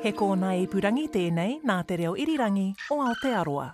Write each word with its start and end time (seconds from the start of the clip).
He 0.00 0.12
kōnae 0.16 0.64
ipurangi 0.64 1.10
tēnei 1.12 1.58
nā 1.60 1.82
te 1.84 1.96
reo 2.00 2.14
irirangi 2.16 2.70
o 2.90 3.02
Aotearoa. 3.04 3.70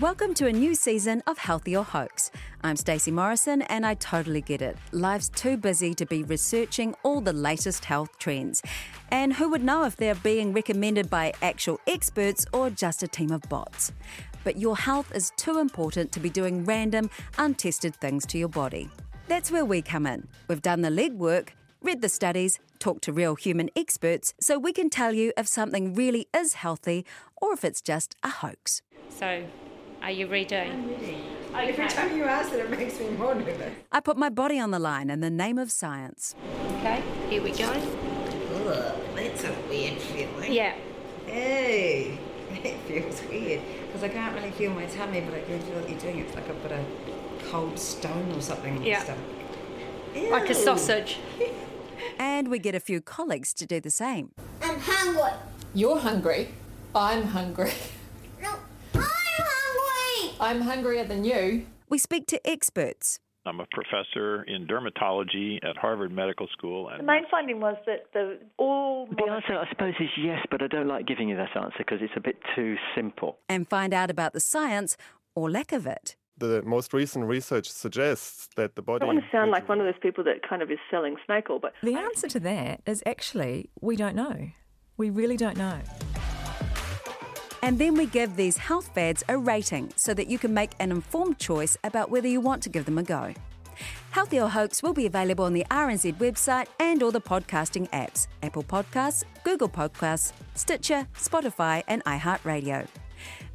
Welcome 0.00 0.34
to 0.34 0.46
a 0.46 0.52
new 0.52 0.74
season 0.74 1.22
of 1.26 1.38
Healthy 1.38 1.76
or 1.76 1.84
Hoax. 1.84 2.30
I'm 2.64 2.76
Stacey 2.76 3.10
Morrison 3.10 3.60
and 3.60 3.84
I 3.84 3.92
totally 3.92 4.40
get 4.40 4.62
it. 4.62 4.78
Life's 4.90 5.28
too 5.28 5.58
busy 5.58 5.92
to 5.96 6.06
be 6.06 6.22
researching 6.22 6.94
all 7.02 7.20
the 7.20 7.34
latest 7.34 7.84
health 7.84 8.18
trends. 8.18 8.62
And 9.10 9.34
who 9.34 9.50
would 9.50 9.62
know 9.62 9.84
if 9.84 9.96
they're 9.96 10.14
being 10.14 10.54
recommended 10.54 11.10
by 11.10 11.34
actual 11.42 11.78
experts 11.86 12.46
or 12.54 12.70
just 12.70 13.02
a 13.02 13.06
team 13.06 13.32
of 13.32 13.42
bots? 13.50 13.92
But 14.44 14.56
your 14.56 14.78
health 14.78 15.14
is 15.14 15.30
too 15.36 15.58
important 15.58 16.10
to 16.12 16.20
be 16.20 16.30
doing 16.30 16.64
random, 16.64 17.10
untested 17.36 17.96
things 17.96 18.24
to 18.28 18.38
your 18.38 18.48
body. 18.48 18.88
That's 19.28 19.50
where 19.50 19.66
we 19.66 19.82
come 19.82 20.06
in. 20.06 20.26
We've 20.48 20.62
done 20.62 20.80
the 20.80 20.88
legwork, 20.88 21.50
read 21.82 22.00
the 22.00 22.08
studies, 22.08 22.60
talked 22.78 23.04
to 23.04 23.12
real 23.12 23.34
human 23.34 23.68
experts, 23.76 24.32
so 24.40 24.58
we 24.58 24.72
can 24.72 24.88
tell 24.88 25.12
you 25.12 25.34
if 25.36 25.46
something 25.46 25.92
really 25.92 26.28
is 26.34 26.54
healthy 26.54 27.04
or 27.36 27.52
if 27.52 27.62
it's 27.62 27.82
just 27.82 28.16
a 28.22 28.30
hoax. 28.30 28.80
So, 29.10 29.44
are 30.00 30.10
you 30.10 30.28
ready? 31.54 31.72
Every 31.72 31.88
time 31.88 32.16
you 32.16 32.24
ask 32.24 32.52
it, 32.52 32.60
it 32.60 32.70
makes 32.70 32.98
me 33.00 33.08
more 33.10 33.34
nervous. 33.34 33.72
I 33.92 34.00
put 34.00 34.16
my 34.16 34.28
body 34.28 34.58
on 34.58 34.70
the 34.70 34.78
line 34.78 35.10
in 35.10 35.20
the 35.20 35.30
name 35.30 35.58
of 35.58 35.70
science. 35.70 36.34
Okay, 36.78 37.02
here 37.30 37.42
we 37.42 37.50
go. 37.52 37.70
Ugh, 37.70 38.94
that's 39.14 39.44
a 39.44 39.54
weird 39.68 39.98
feeling. 40.00 40.52
Yeah. 40.52 40.74
Hey, 41.26 42.18
it 42.50 42.78
feels 42.86 43.22
weird 43.28 43.60
because 43.86 44.02
I 44.02 44.08
can't 44.08 44.34
really 44.34 44.50
feel 44.52 44.72
my 44.72 44.86
tummy, 44.86 45.20
but 45.20 45.34
I 45.34 45.40
can 45.42 45.60
feel 45.60 45.80
what 45.80 45.88
you're 45.90 45.98
doing. 45.98 46.18
It's 46.20 46.34
like 46.34 46.48
a 46.48 46.54
bit 46.54 46.72
of 46.72 46.84
cold 47.50 47.78
stone 47.78 48.32
or 48.32 48.40
something. 48.40 48.76
on 48.76 48.82
the 48.82 48.88
Yeah. 48.88 49.02
stomach. 49.02 49.24
Like 50.30 50.50
a 50.50 50.54
sausage. 50.54 51.18
And 52.18 52.48
we 52.48 52.58
get 52.58 52.74
a 52.74 52.80
few 52.80 53.00
colleagues 53.00 53.54
to 53.54 53.66
do 53.66 53.80
the 53.80 53.90
same. 53.90 54.32
I'm 54.62 54.78
hungry. 54.78 55.30
You're 55.72 55.98
hungry. 55.98 56.48
I'm 56.94 57.24
hungry. 57.28 57.72
No, 60.44 60.50
I'm 60.50 60.60
hungry. 60.60 60.74
Hungrier 60.98 61.04
than 61.08 61.24
you. 61.24 61.66
We 61.88 61.98
speak 61.98 62.26
to 62.28 62.40
experts. 62.48 63.18
I'm 63.46 63.60
a 63.60 63.66
professor 63.72 64.42
in 64.44 64.66
dermatology 64.66 65.58
at 65.64 65.76
Harvard 65.76 66.12
Medical 66.12 66.46
School. 66.48 66.88
And 66.88 66.96
The 66.96 66.98
And 67.00 67.06
main 67.06 67.24
finding 67.30 67.60
was 67.60 67.76
that 67.86 68.06
the 68.12 68.38
all 68.58 69.06
The 69.06 69.30
answer, 69.30 69.56
I 69.58 69.68
suppose, 69.70 69.94
is 70.00 70.08
yes, 70.18 70.40
but 70.50 70.62
I 70.62 70.66
don't 70.66 70.88
like 70.88 71.06
giving 71.06 71.28
you 71.28 71.36
that 71.36 71.56
answer 71.56 71.76
because 71.78 72.00
it's 72.02 72.12
a 72.16 72.20
bit 72.20 72.36
too 72.56 72.76
simple. 72.94 73.38
and 73.48 73.68
find 73.68 73.92
out 73.94 74.10
about 74.10 74.32
the 74.34 74.40
science 74.40 74.96
or 75.34 75.50
lack 75.50 75.72
of 75.72 75.86
it. 75.86 76.16
The 76.36 76.62
most 76.62 76.92
recent 76.92 77.26
research 77.26 77.70
suggests 77.70 78.48
that 78.56 78.74
the 78.76 78.82
I 78.82 78.84
body. 78.84 78.98
don't 79.00 79.14
want 79.14 79.20
to 79.24 79.30
sound 79.30 79.50
like 79.50 79.68
one 79.68 79.78
of 79.80 79.86
those 79.86 80.00
people 80.02 80.24
that 80.24 80.46
kind 80.48 80.62
of 80.62 80.70
is 80.70 80.78
selling 80.90 81.16
snake 81.26 81.48
oil, 81.50 81.58
but 81.60 81.72
The 81.82 81.94
answer 81.94 82.28
to 82.28 82.40
that 82.40 82.80
is 82.86 83.02
actually 83.06 83.70
we 83.80 83.96
don't 83.96 84.16
know. 84.16 84.48
We 84.96 85.10
really 85.10 85.36
don't 85.36 85.56
know. 85.56 85.78
And 87.64 87.78
then 87.78 87.94
we 87.94 88.04
give 88.04 88.36
these 88.36 88.58
health 88.58 88.90
fads 88.94 89.24
a 89.26 89.38
rating 89.38 89.90
so 89.96 90.12
that 90.12 90.26
you 90.26 90.38
can 90.38 90.52
make 90.52 90.72
an 90.80 90.90
informed 90.90 91.38
choice 91.38 91.78
about 91.82 92.10
whether 92.10 92.28
you 92.28 92.38
want 92.38 92.62
to 92.64 92.68
give 92.68 92.84
them 92.84 92.98
a 92.98 93.02
go. 93.02 93.32
Healthy 94.10 94.38
or 94.38 94.50
Hoax 94.50 94.82
will 94.82 94.92
be 94.92 95.06
available 95.06 95.46
on 95.46 95.54
the 95.54 95.64
RNZ 95.70 96.18
website 96.18 96.66
and 96.78 97.02
all 97.02 97.10
the 97.10 97.22
podcasting 97.22 97.88
apps 97.88 98.26
Apple 98.42 98.64
Podcasts, 98.64 99.24
Google 99.44 99.70
Podcasts, 99.70 100.34
Stitcher, 100.54 101.08
Spotify, 101.14 101.82
and 101.88 102.04
iHeartRadio. 102.04 102.86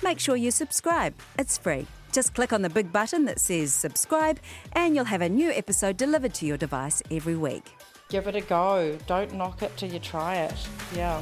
Make 0.02 0.19
sure 0.19 0.36
you 0.36 0.50
subscribe, 0.50 1.14
it's 1.38 1.59
free. 1.59 1.86
Just 2.12 2.34
click 2.34 2.52
on 2.52 2.64
the 2.64 2.69
big 2.72 2.92
button 2.92 3.25
that 3.25 3.40
says 3.40 3.75
subscribe, 3.75 4.40
and 4.74 4.96
you'll 4.96 5.06
have 5.06 5.22
a 5.22 5.30
new 5.30 5.52
episode 5.52 5.98
delivered 5.98 6.34
to 6.34 6.48
your 6.48 6.58
device 6.58 7.03
every 7.12 7.36
week. 7.36 7.69
Give 8.09 8.25
it 8.25 8.36
a 8.36 8.42
go. 8.42 8.98
Don't 9.06 9.36
knock 9.36 9.62
it 9.62 9.78
till 9.78 9.94
you 9.94 10.00
try 10.00 10.38
it. 10.38 10.68
Yeah. 10.96 11.22